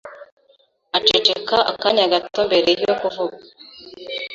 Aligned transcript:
Aceceka 0.97 1.57
akanya 1.71 2.05
gato 2.13 2.39
mbere 2.47 2.69
yo 2.85 2.93
kuvuga. 3.01 3.37